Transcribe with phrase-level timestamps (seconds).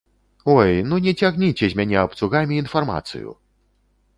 [0.53, 3.29] Ой, ну не цягніце з мяне абцугамі інфармацыю!